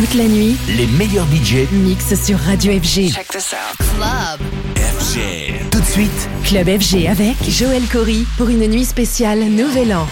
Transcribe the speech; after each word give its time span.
Toute 0.00 0.14
la 0.14 0.24
nuit, 0.24 0.56
les 0.66 0.86
meilleurs 0.86 1.26
budgets 1.26 1.68
mixent 1.72 2.14
sur 2.14 2.38
Radio 2.38 2.72
FG. 2.72 3.12
Check 3.12 3.28
this 3.28 3.52
out. 3.52 3.76
Club. 3.76 4.40
FG. 4.74 5.68
Tout 5.70 5.78
de 5.78 5.84
suite, 5.84 6.28
Club 6.42 6.68
FG 6.80 7.06
avec 7.06 7.36
Joël 7.46 7.82
Corry 7.92 8.26
pour 8.38 8.48
une 8.48 8.66
nuit 8.66 8.86
spéciale 8.86 9.40
Nouvel 9.40 9.92
An. 9.92 10.06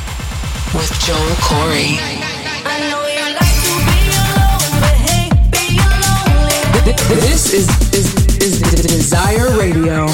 With 0.74 0.93
Joel 1.06 1.19
Corey. 1.40 1.96
This 7.08 7.54
is, 7.54 7.66
is, 7.94 8.14
is 8.42 8.60
Desire 8.82 9.56
Radio. 9.56 10.06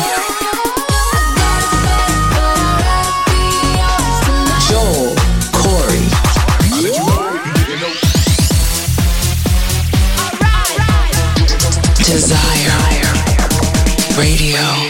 Desire 12.07 12.37
Radio. 14.15 14.84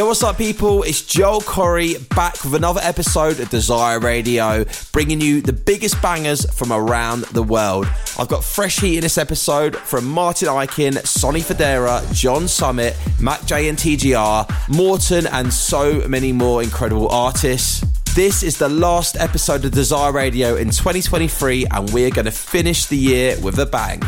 Yo, 0.00 0.06
what's 0.06 0.22
up, 0.22 0.38
people? 0.38 0.82
It's 0.82 1.02
Joel 1.02 1.42
Corry 1.42 2.08
back 2.16 2.42
with 2.42 2.54
another 2.54 2.80
episode 2.82 3.38
of 3.38 3.50
Desire 3.50 4.00
Radio, 4.00 4.64
bringing 4.92 5.20
you 5.20 5.42
the 5.42 5.52
biggest 5.52 6.00
bangers 6.00 6.50
from 6.54 6.72
around 6.72 7.24
the 7.24 7.42
world. 7.42 7.86
I've 8.18 8.28
got 8.28 8.42
fresh 8.42 8.80
heat 8.80 8.96
in 8.96 9.02
this 9.02 9.18
episode 9.18 9.76
from 9.76 10.06
Martin 10.06 10.48
Ikin, 10.48 11.06
Sonny 11.06 11.40
Fodera, 11.42 12.00
John 12.14 12.48
Summit, 12.48 12.96
Mac 13.20 13.44
J 13.44 13.68
and 13.68 13.76
TGR, 13.76 14.74
Morton, 14.74 15.26
and 15.26 15.52
so 15.52 16.08
many 16.08 16.32
more 16.32 16.62
incredible 16.62 17.10
artists. 17.10 17.84
This 18.14 18.42
is 18.42 18.56
the 18.56 18.70
last 18.70 19.18
episode 19.18 19.66
of 19.66 19.72
Desire 19.72 20.12
Radio 20.12 20.56
in 20.56 20.70
2023, 20.70 21.66
and 21.70 21.90
we're 21.90 22.08
going 22.08 22.24
to 22.24 22.30
finish 22.30 22.86
the 22.86 22.96
year 22.96 23.38
with 23.42 23.58
a 23.58 23.66
bang. 23.66 24.00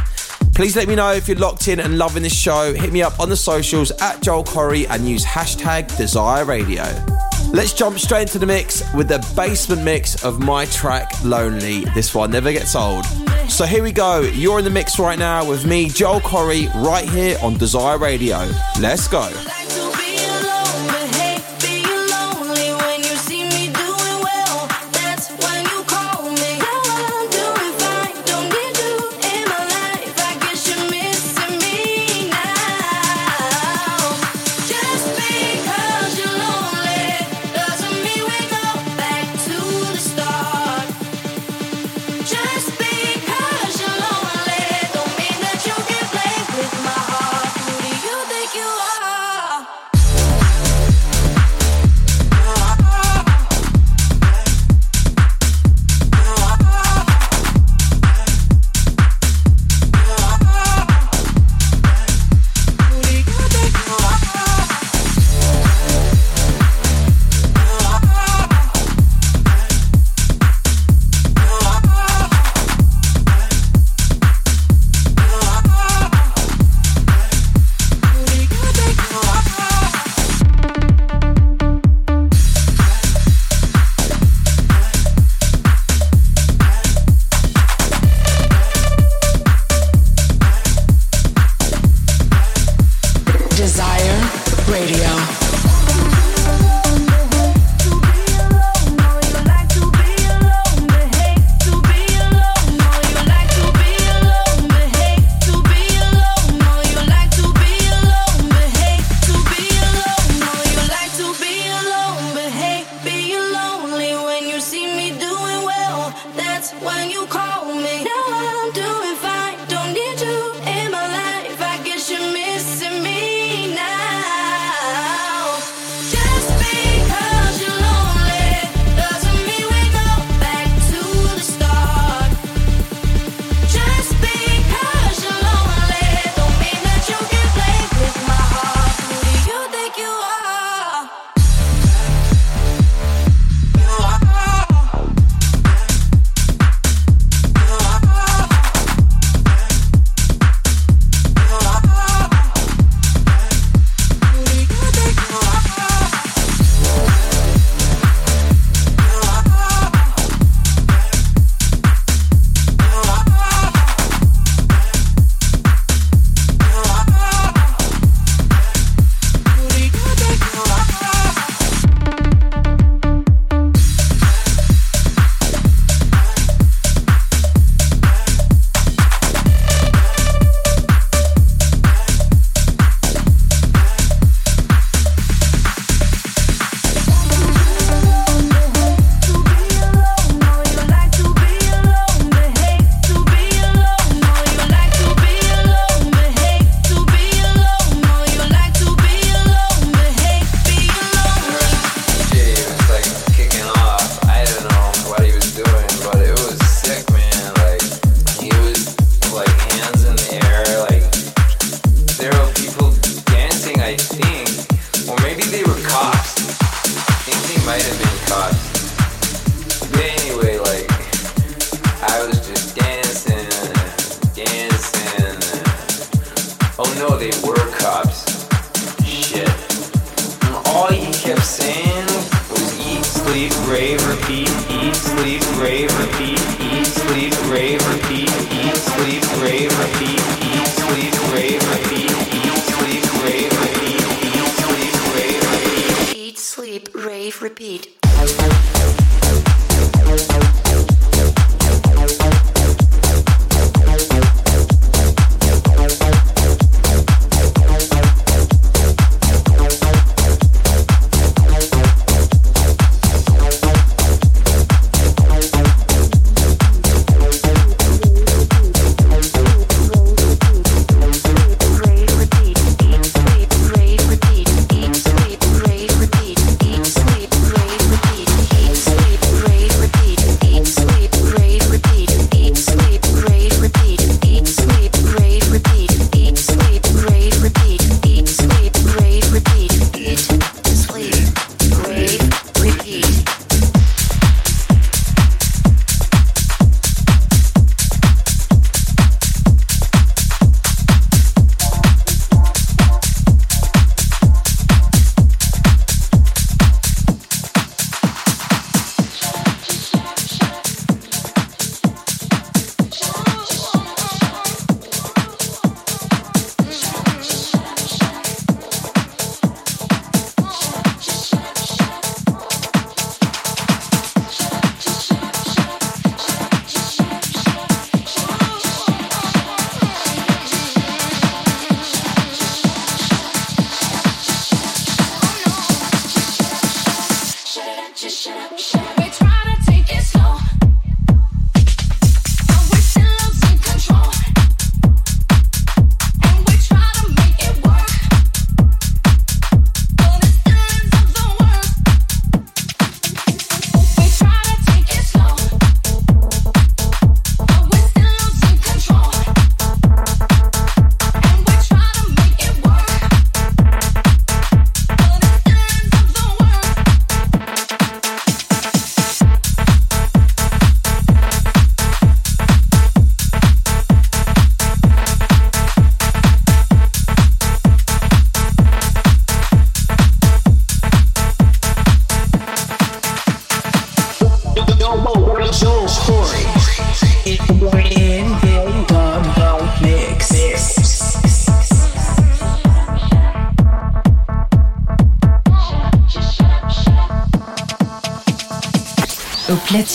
Please 0.54 0.76
let 0.76 0.86
me 0.86 0.94
know 0.94 1.12
if 1.12 1.28
you're 1.28 1.38
locked 1.38 1.68
in 1.68 1.80
and 1.80 1.96
loving 1.96 2.22
this 2.22 2.34
show. 2.34 2.74
Hit 2.74 2.92
me 2.92 3.02
up 3.02 3.18
on 3.18 3.30
the 3.30 3.36
socials 3.36 3.90
at 4.02 4.20
Joel 4.22 4.44
Corry 4.44 4.86
and 4.90 5.08
use 5.08 5.24
hashtag 5.24 5.96
Desire 5.96 6.44
Radio. 6.44 6.84
Let's 7.52 7.72
jump 7.72 7.98
straight 7.98 8.22
into 8.22 8.38
the 8.38 8.46
mix 8.46 8.82
with 8.94 9.08
the 9.08 9.26
basement 9.34 9.82
mix 9.82 10.22
of 10.22 10.40
my 10.40 10.66
track 10.66 11.10
Lonely. 11.24 11.84
This 11.94 12.14
one 12.14 12.30
never 12.30 12.52
gets 12.52 12.76
old. 12.76 13.06
So 13.48 13.64
here 13.64 13.82
we 13.82 13.92
go. 13.92 14.20
You're 14.20 14.58
in 14.58 14.64
the 14.64 14.70
mix 14.70 14.98
right 14.98 15.18
now 15.18 15.48
with 15.48 15.64
me, 15.64 15.88
Joel 15.88 16.20
Corry, 16.20 16.72
right 16.74 17.08
here 17.08 17.38
on 17.42 17.56
Desire 17.56 17.96
Radio. 17.98 18.50
Let's 18.78 19.08
go. 19.08 19.30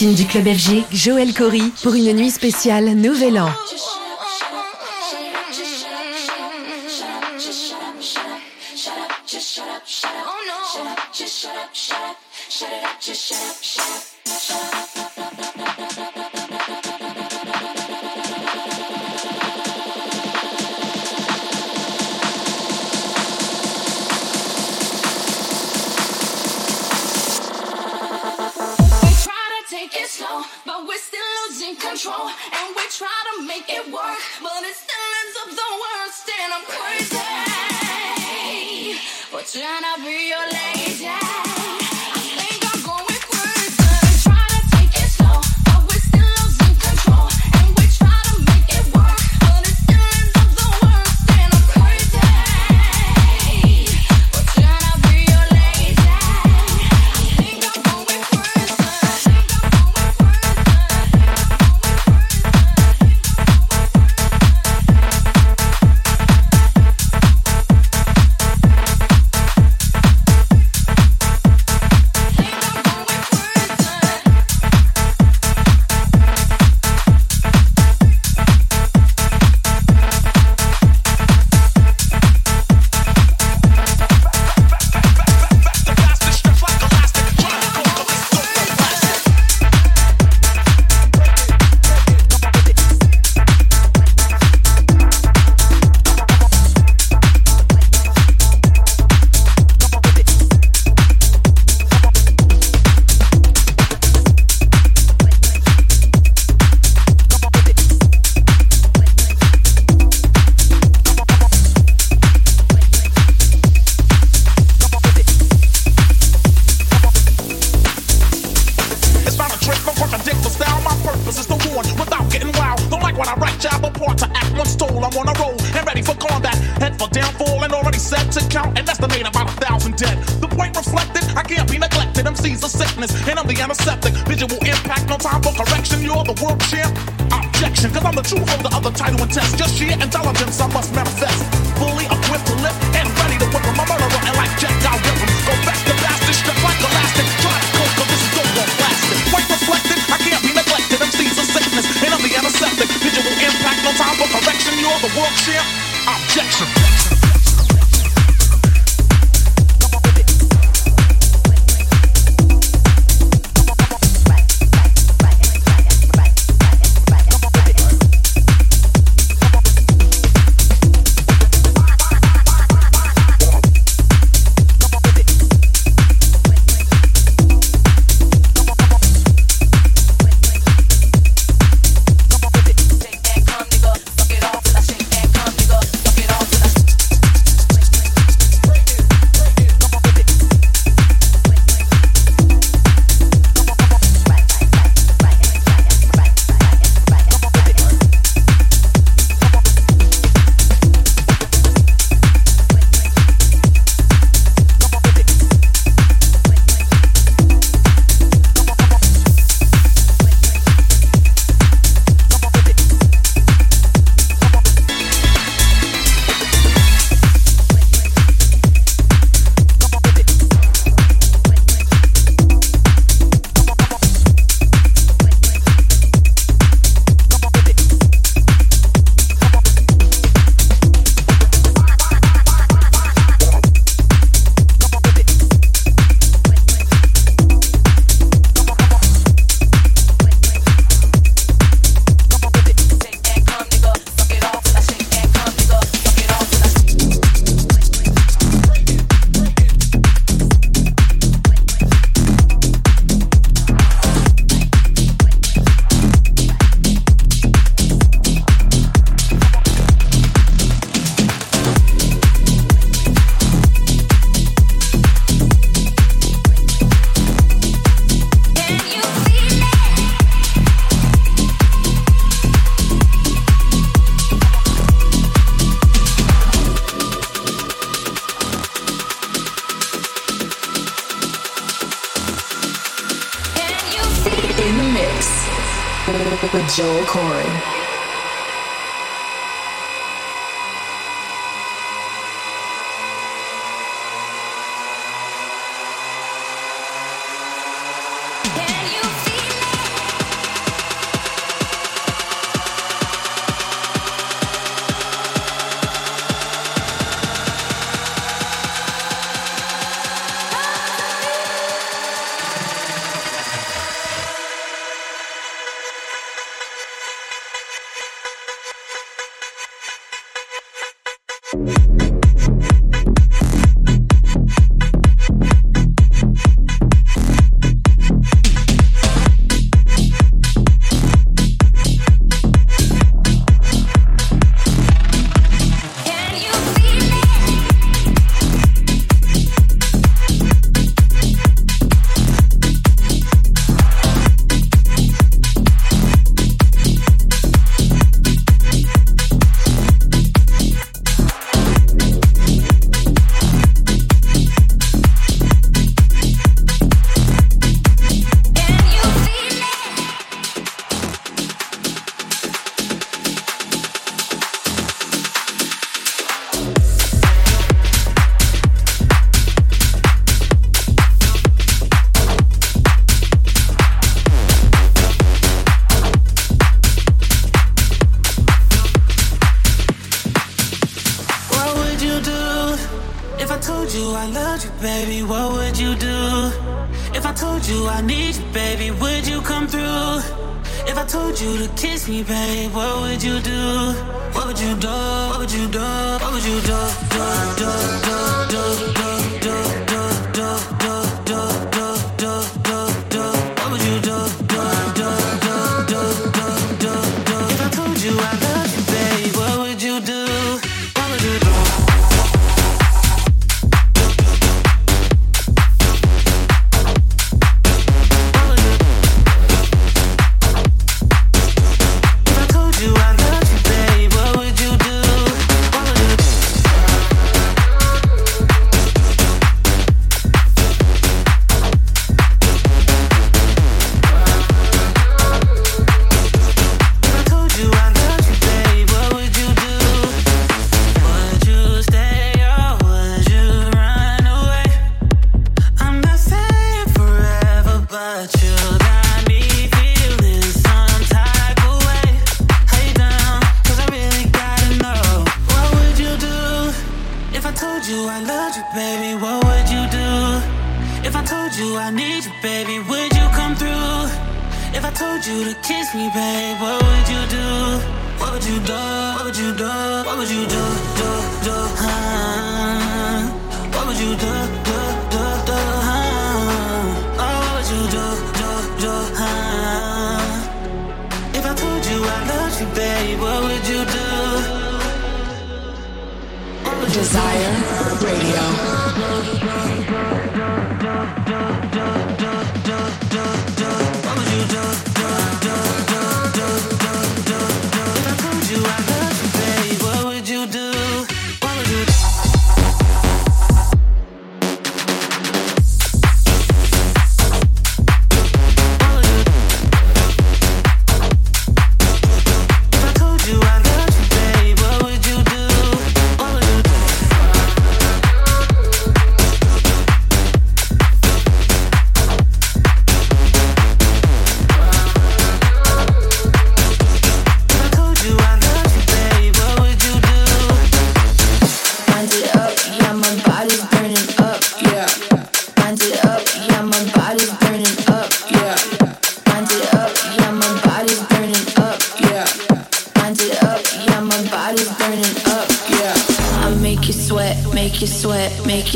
du 0.06 0.26
Club 0.28 0.46
FG, 0.46 0.84
Joël 0.92 1.34
Cory, 1.34 1.74
pour 1.82 1.96
une 1.96 2.14
nuit 2.14 2.30
spéciale 2.30 2.94
Nouvel 2.94 3.40
An. 3.40 3.50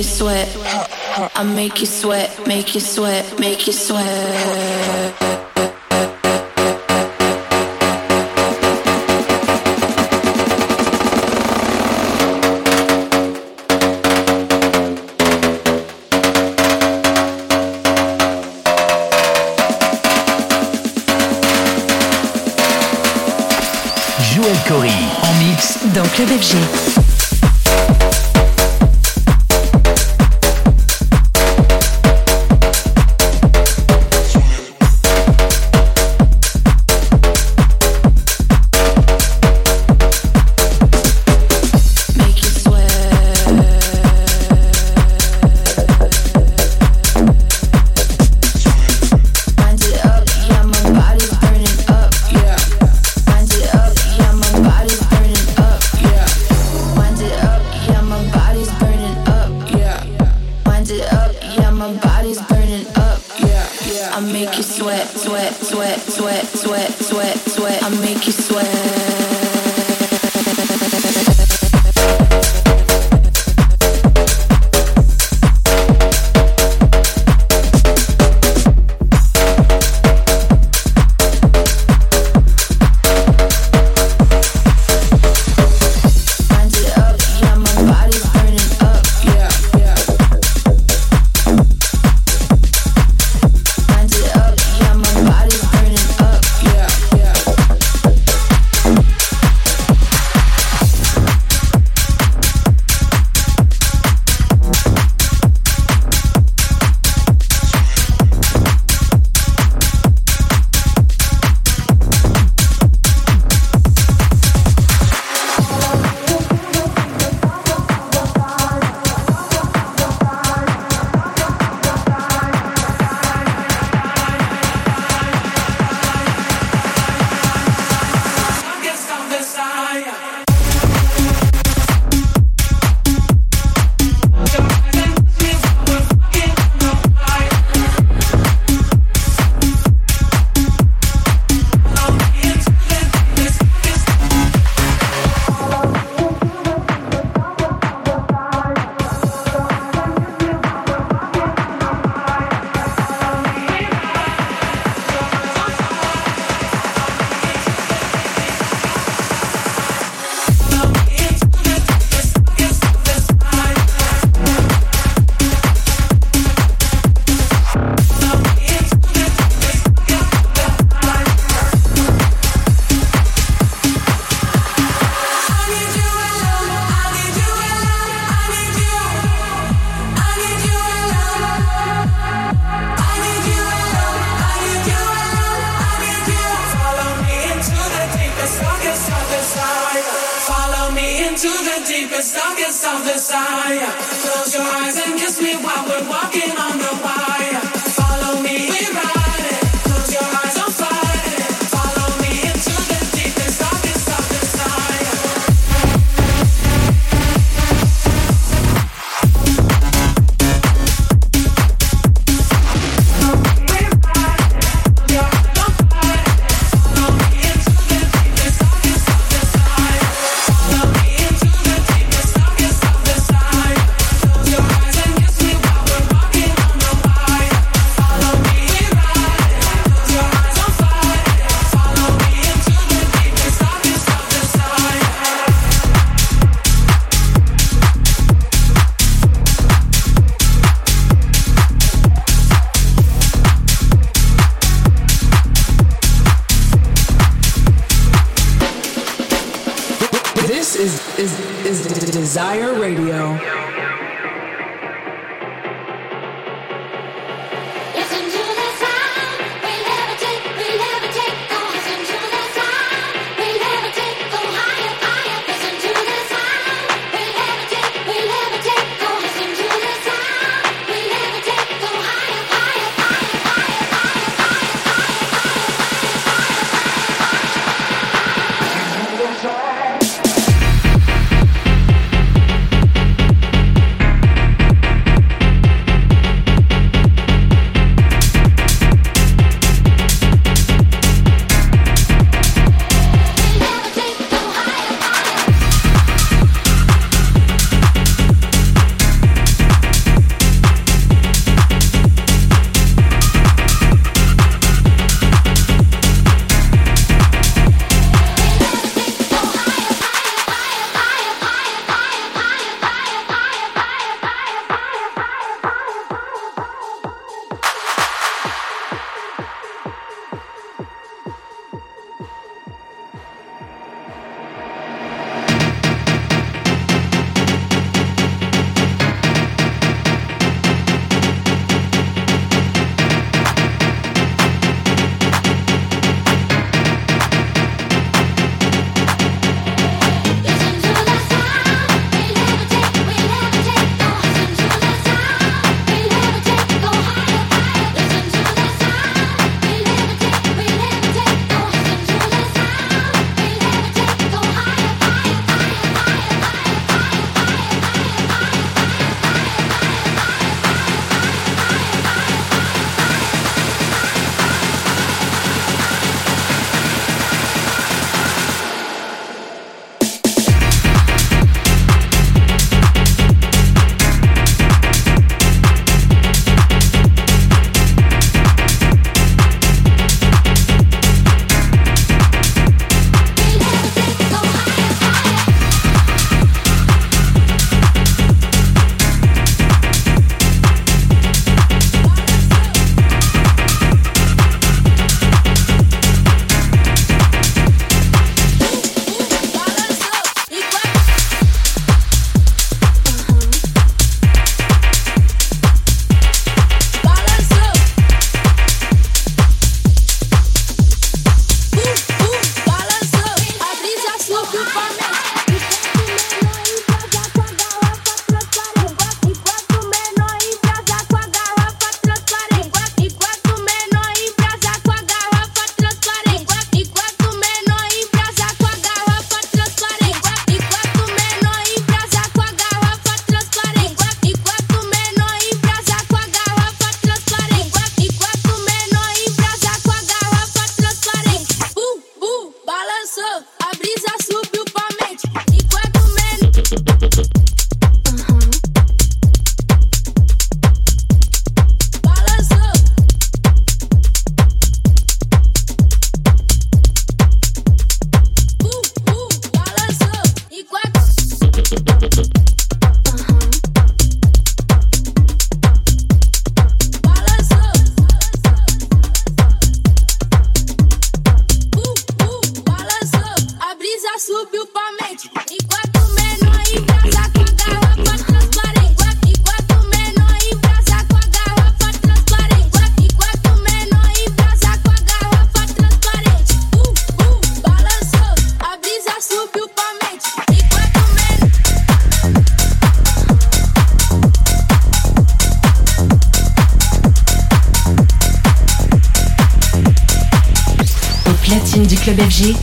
you 0.02 0.08
sweat. 0.08 0.50
I 1.36 1.44
make 1.44 1.80
you 1.80 1.86
sweat, 1.86 2.48
make 2.48 2.74
you 2.74 2.82
sweat, 2.82 3.40
make 3.40 3.68
you 3.68 3.74
sweat. 3.74 5.14
Joël 24.34 24.58
Cory 24.68 24.90
en 25.22 25.34
mix 25.44 25.78
dans 25.94 26.08
Club 26.16 26.30
FG. 26.30 27.01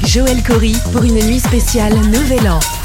Joël 0.06 0.42
Cory 0.42 0.76
pour 0.92 1.04
une 1.04 1.24
nuit 1.26 1.38
spéciale 1.38 1.94
Nouvel 1.94 2.48
An. 2.48 2.77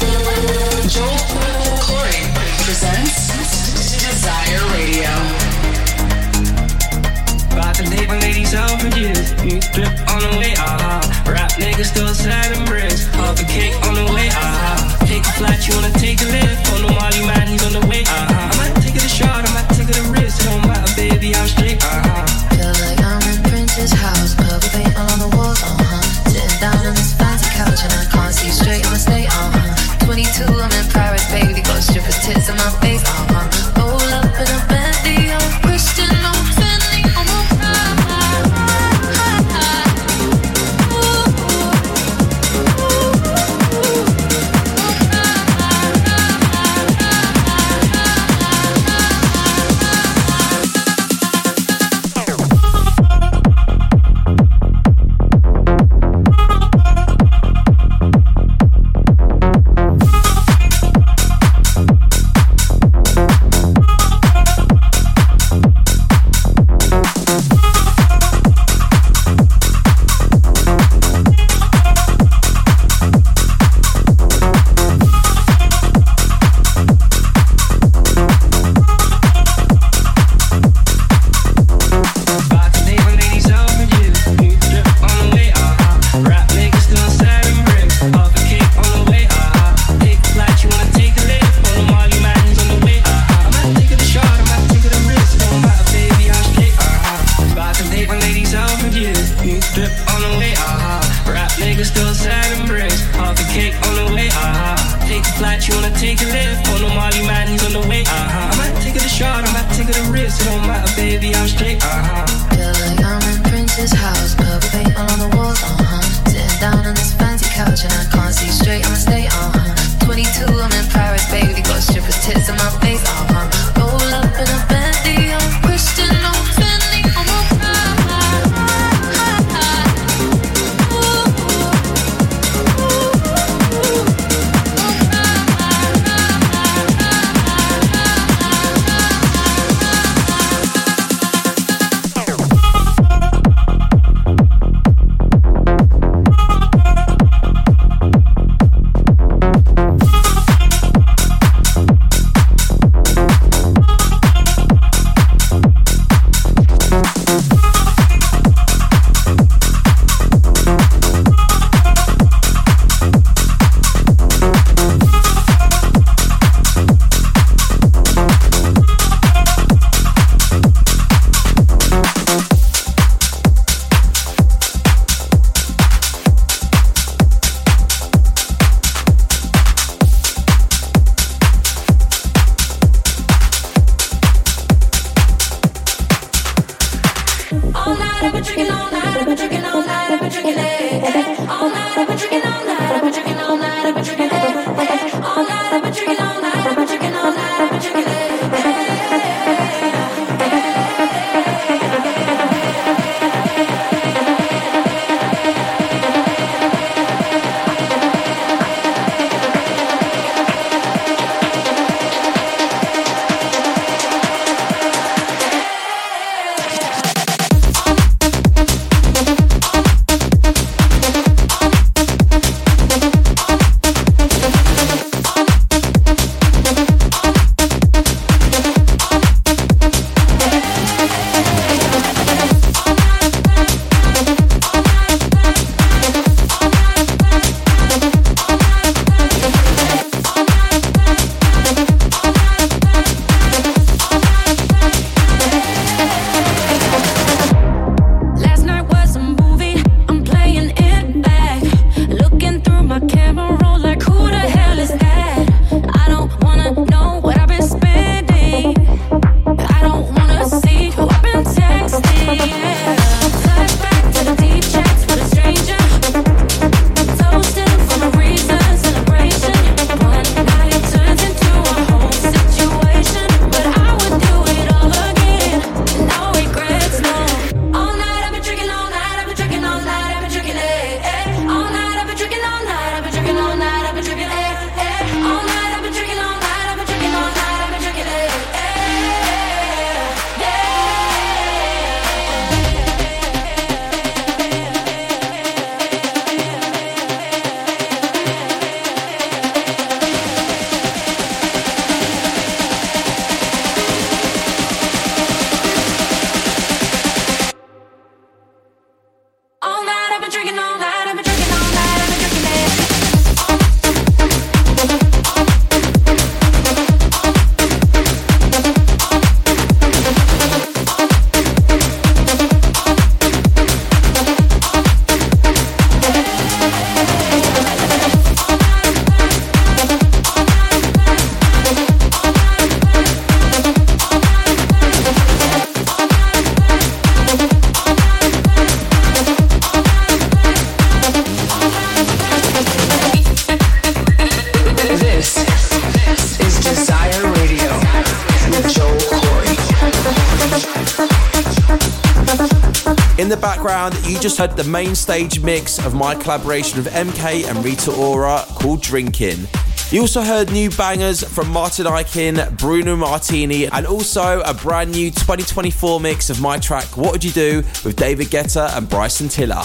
just 354.24 354.38
heard 354.38 354.56
the 354.56 354.64
main 354.64 354.94
stage 354.94 355.40
mix 355.40 355.78
of 355.84 355.92
my 355.92 356.14
collaboration 356.14 356.82
with 356.82 356.90
MK 356.94 357.46
and 357.46 357.62
Rita 357.62 357.92
Ora 357.92 358.42
called 358.48 358.80
Drinking. 358.80 359.46
You 359.90 360.00
also 360.00 360.22
heard 360.22 360.50
new 360.50 360.70
bangers 360.70 361.22
from 361.22 361.50
Martin 361.50 361.84
Ikin, 361.84 362.56
Bruno 362.56 362.96
Martini, 362.96 363.66
and 363.66 363.86
also 363.86 364.40
a 364.40 364.54
brand 364.54 364.92
new 364.92 365.10
2024 365.10 366.00
mix 366.00 366.30
of 366.30 366.40
my 366.40 366.58
track 366.58 366.96
What 366.96 367.12
Would 367.12 367.22
You 367.22 367.32
Do 367.32 367.56
with 367.84 367.96
David 367.96 368.28
Guetta 368.28 368.74
and 368.74 368.88
Bryson 368.88 369.28
Tiller. 369.28 369.62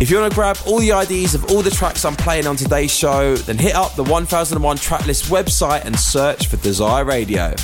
If 0.00 0.10
you 0.10 0.18
want 0.18 0.32
to 0.32 0.34
grab 0.34 0.56
all 0.66 0.78
the 0.78 0.92
IDs 0.92 1.34
of 1.34 1.44
all 1.50 1.60
the 1.60 1.68
tracks 1.68 2.06
I'm 2.06 2.16
playing 2.16 2.46
on 2.46 2.56
today's 2.56 2.94
show, 2.94 3.36
then 3.36 3.58
hit 3.58 3.74
up 3.74 3.94
the 3.94 4.04
1001 4.04 4.78
Tracklist 4.78 5.28
website 5.28 5.84
and 5.84 6.00
search 6.00 6.46
for 6.46 6.56
Desire 6.56 7.04
Radio. 7.04 7.54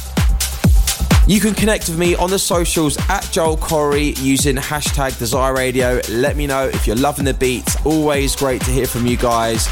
You 1.29 1.39
can 1.39 1.55
connect 1.55 1.89
with 1.89 1.99
me 1.99 2.17
on 2.17 2.31
the 2.31 2.39
socials 2.39 2.99
at 3.09 3.29
Joel 3.31 3.57
Corry 3.57 4.21
using 4.21 4.57
hashtag 4.57 5.17
Desire 5.19 5.55
Radio. 5.55 6.01
Let 6.11 6.37
me 6.37 6.49
know 6.49 6.67
if 6.67 6.85
you're 6.85 6.97
loving 6.97 7.25
the 7.25 7.33
beats. 7.33 7.77
Always 7.87 8.35
great 8.35 8.61
to 8.63 8.73
hear 8.73 8.87
from 8.87 9.07
you 9.07 9.17
guys. 9.17 9.67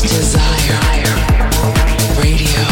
Desire 0.00 1.04
Radio. 2.18 2.64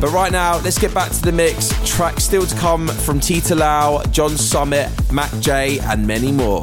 But 0.00 0.10
right 0.12 0.30
now, 0.30 0.58
let's 0.60 0.78
get 0.78 0.94
back 0.94 1.10
to 1.10 1.22
the 1.22 1.32
mix. 1.32 1.72
Tracks 1.84 2.22
still 2.22 2.46
to 2.46 2.56
come 2.56 2.86
from 2.86 3.18
Tita 3.18 3.56
Lau, 3.56 4.00
John 4.12 4.36
Summit, 4.36 4.90
Mac 5.12 5.32
J, 5.40 5.80
and 5.80 6.06
many 6.06 6.30
more. 6.30 6.62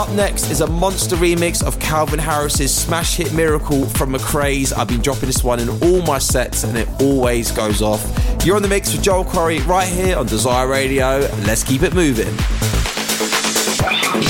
Up 0.00 0.08
next 0.12 0.50
is 0.50 0.62
a 0.62 0.66
monster 0.66 1.14
remix 1.14 1.62
of 1.62 1.78
Calvin 1.78 2.18
Harris's 2.18 2.74
smash 2.74 3.16
hit 3.16 3.34
Miracle 3.34 3.84
from 3.84 4.14
McCrae's. 4.14 4.72
I've 4.72 4.88
been 4.88 5.02
dropping 5.02 5.26
this 5.26 5.44
one 5.44 5.60
in 5.60 5.68
all 5.68 6.00
my 6.06 6.16
sets 6.16 6.64
and 6.64 6.74
it 6.78 6.88
always 7.02 7.50
goes 7.50 7.82
off. 7.82 8.02
You're 8.42 8.56
on 8.56 8.62
the 8.62 8.68
mix 8.68 8.94
with 8.94 9.02
Joel 9.02 9.26
Corry 9.26 9.64
right 9.66 9.86
here 9.86 10.16
on 10.16 10.24
Desire 10.24 10.66
Radio. 10.66 11.18
Let's 11.44 11.62
keep 11.62 11.82
it 11.82 11.92
moving. 11.92 12.28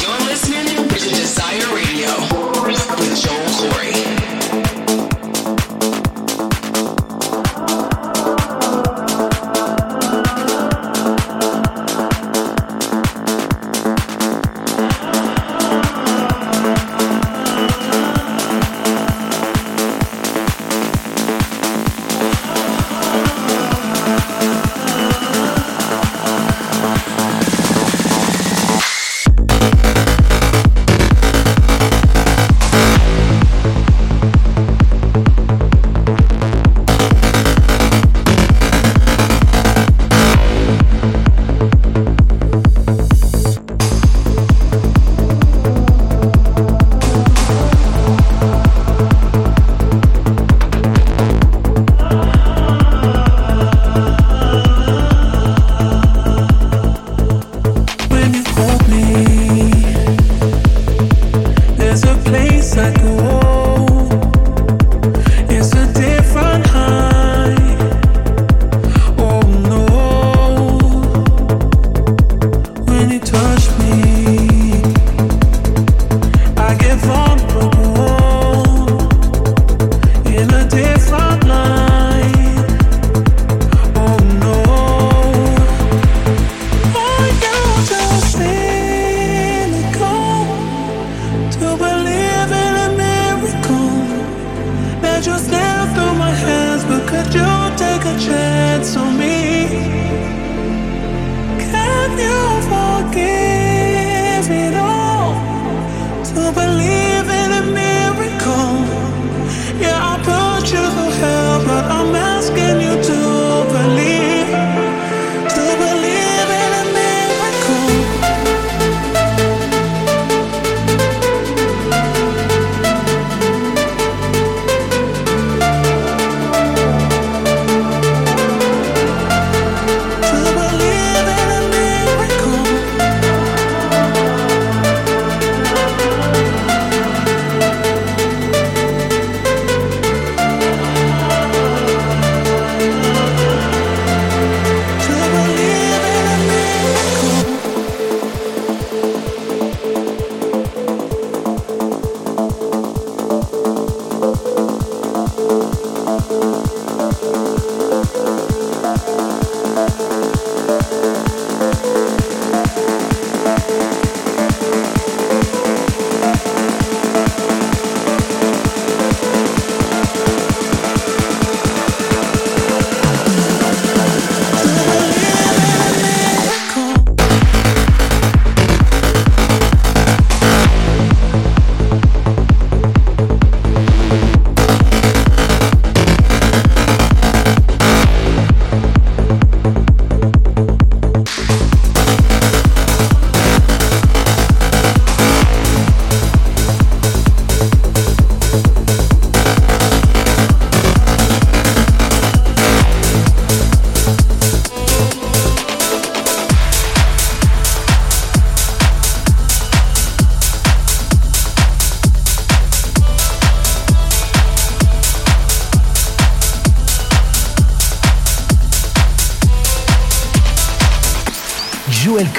You're 0.03 0.19
listening 0.27 0.89
to 0.89 0.99
Desire 0.99 1.73
Radio. 1.73 2.30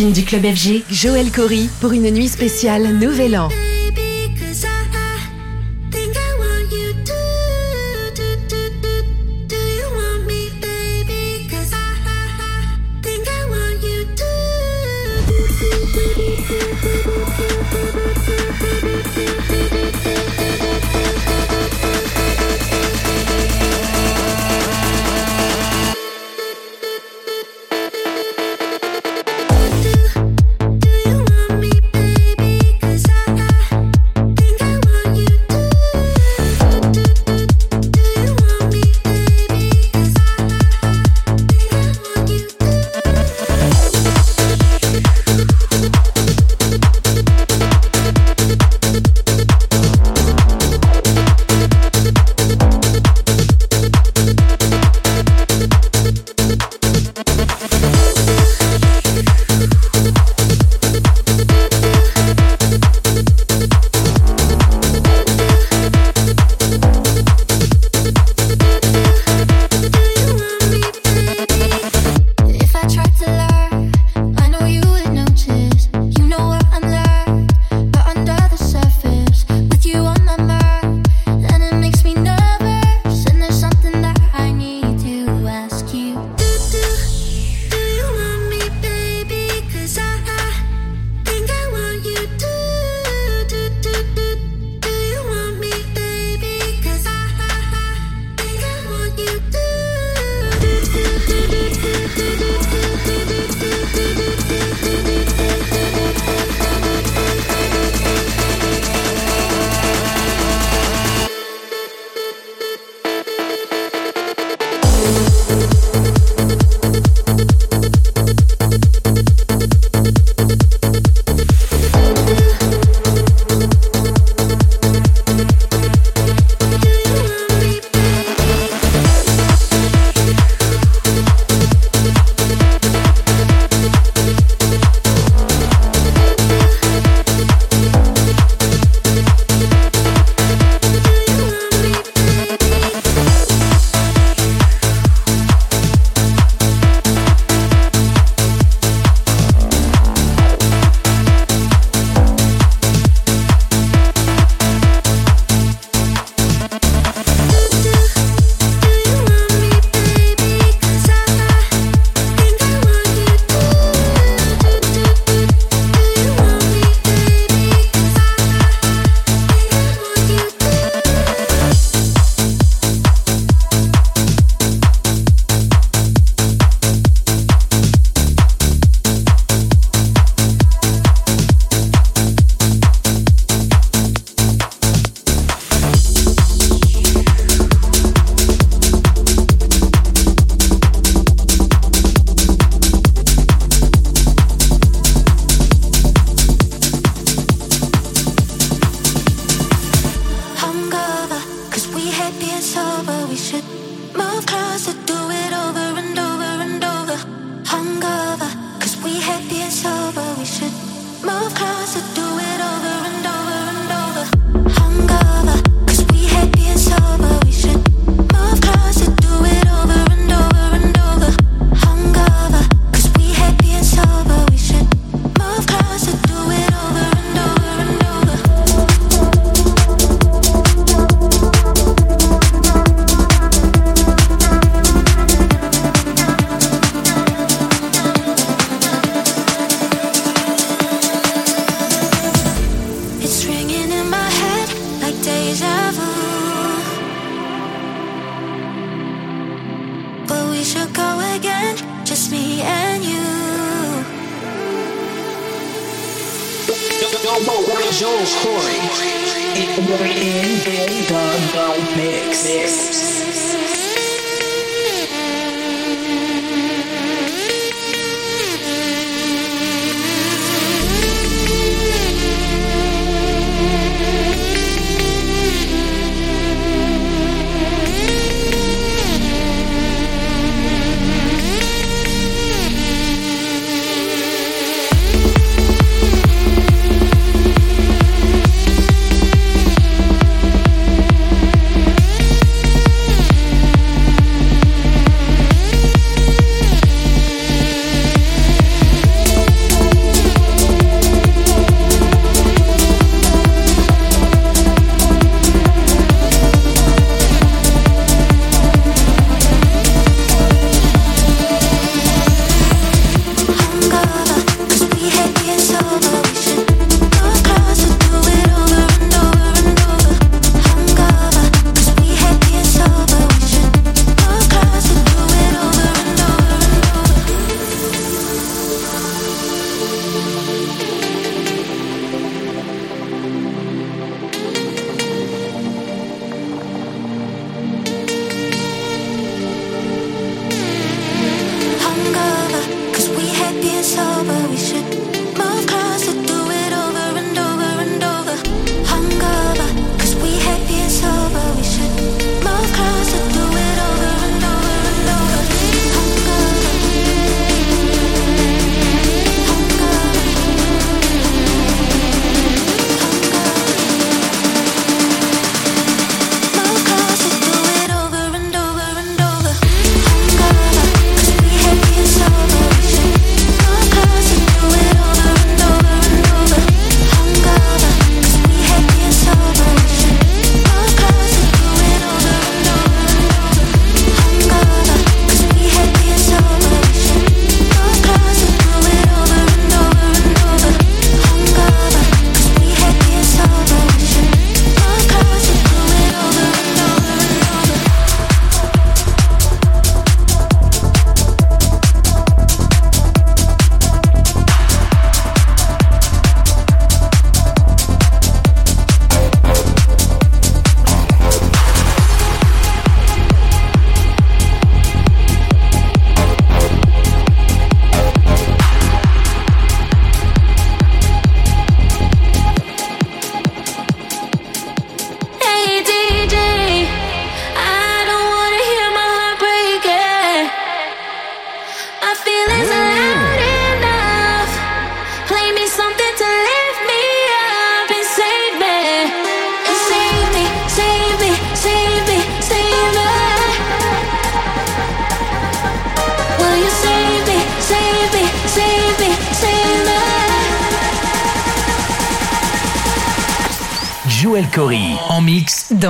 du 0.00 0.24
Club 0.24 0.46
FG, 0.46 0.84
Joël 0.90 1.30
Cory, 1.30 1.68
pour 1.82 1.92
une 1.92 2.10
nuit 2.10 2.28
spéciale 2.28 2.94
Nouvel 2.94 3.36
An. 3.36 3.50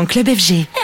Dans 0.03 0.07
Club 0.07 0.29
FG. 0.35 0.82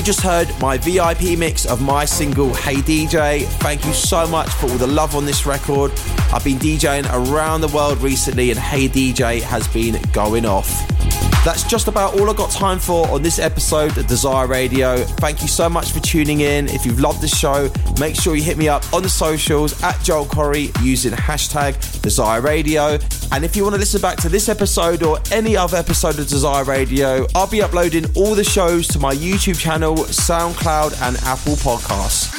You 0.00 0.06
just 0.06 0.22
heard 0.22 0.48
my 0.62 0.78
VIP 0.78 1.38
mix 1.38 1.66
of 1.66 1.82
my 1.82 2.06
single 2.06 2.54
Hey 2.54 2.76
DJ. 2.76 3.44
Thank 3.58 3.84
you 3.84 3.92
so 3.92 4.26
much 4.26 4.48
for 4.48 4.64
all 4.70 4.78
the 4.78 4.86
love 4.86 5.14
on 5.14 5.26
this 5.26 5.44
record. 5.44 5.92
I've 6.32 6.42
been 6.42 6.56
DJing 6.56 7.06
around 7.12 7.60
the 7.60 7.68
world 7.68 8.00
recently, 8.00 8.50
and 8.50 8.58
Hey 8.58 8.88
DJ 8.88 9.42
has 9.42 9.68
been 9.68 10.00
going 10.12 10.46
off. 10.46 10.88
That's 11.44 11.64
just 11.64 11.86
about 11.86 12.18
all 12.18 12.30
I've 12.30 12.36
got 12.36 12.50
time 12.50 12.78
for 12.78 13.08
on 13.08 13.22
this 13.22 13.38
episode 13.38 13.96
of 13.98 14.06
Desire 14.06 14.46
Radio. 14.46 14.96
Thank 15.04 15.42
you 15.42 15.48
so 15.48 15.68
much 15.68 15.92
for 15.92 16.00
tuning 16.00 16.40
in. 16.40 16.68
If 16.68 16.86
you've 16.86 17.00
loved 17.00 17.20
the 17.20 17.28
show, 17.28 17.70
make 17.98 18.14
sure 18.14 18.34
you 18.34 18.42
hit 18.42 18.56
me 18.56 18.68
up 18.68 18.90
on 18.94 19.02
the 19.02 19.08
socials 19.10 19.82
at 19.82 20.02
Joel 20.02 20.24
Corry 20.24 20.70
using 20.82 21.12
hashtag 21.12 22.00
Desire 22.00 22.40
Radio. 22.40 22.96
And 23.32 23.44
if 23.44 23.54
you 23.54 23.62
want 23.62 23.74
to 23.74 23.78
listen 23.78 24.00
back 24.00 24.18
to 24.18 24.28
this 24.28 24.48
episode 24.48 25.02
or 25.02 25.18
any 25.30 25.56
other 25.56 25.76
episode 25.76 26.18
of 26.18 26.26
Desire 26.28 26.64
Radio, 26.64 27.26
I'll 27.34 27.48
be 27.48 27.62
uploading 27.62 28.06
all 28.16 28.34
the 28.34 28.44
shows 28.44 28.88
to 28.88 28.98
my 28.98 29.14
YouTube 29.14 29.58
channel, 29.58 29.96
SoundCloud, 29.96 31.00
and 31.00 31.16
Apple 31.18 31.54
Podcasts. 31.54 32.36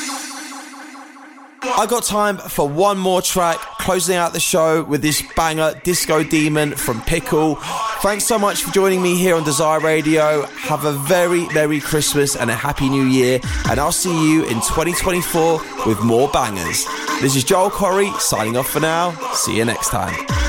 I 1.63 1.85
got 1.85 2.03
time 2.03 2.37
for 2.37 2.67
one 2.67 2.97
more 2.97 3.21
track, 3.21 3.57
closing 3.79 4.15
out 4.15 4.33
the 4.33 4.39
show 4.39 4.83
with 4.83 5.01
this 5.01 5.23
banger 5.35 5.79
Disco 5.83 6.23
Demon 6.23 6.75
from 6.75 7.01
Pickle. 7.03 7.55
Thanks 8.01 8.25
so 8.25 8.39
much 8.39 8.63
for 8.63 8.71
joining 8.71 9.01
me 9.01 9.15
here 9.15 9.35
on 9.35 9.43
Desire 9.43 9.79
Radio. 9.79 10.41
Have 10.47 10.85
a 10.85 10.93
very 10.93 11.47
Merry 11.49 11.79
Christmas 11.79 12.35
and 12.35 12.49
a 12.49 12.55
Happy 12.55 12.89
New 12.89 13.05
Year, 13.05 13.39
and 13.69 13.79
I'll 13.79 13.91
see 13.91 14.09
you 14.27 14.43
in 14.45 14.55
2024 14.55 15.61
with 15.85 16.01
more 16.03 16.27
bangers. 16.29 16.85
This 17.21 17.35
is 17.35 17.43
Joel 17.43 17.69
Corry 17.69 18.11
signing 18.19 18.57
off 18.57 18.69
for 18.69 18.79
now. 18.79 19.11
See 19.33 19.55
you 19.55 19.65
next 19.65 19.89
time. 19.89 20.40